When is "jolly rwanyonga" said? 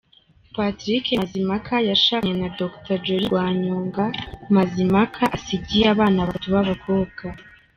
3.05-4.05